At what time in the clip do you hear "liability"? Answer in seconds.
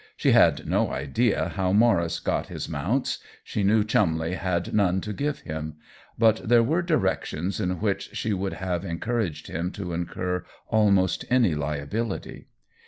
11.53-12.47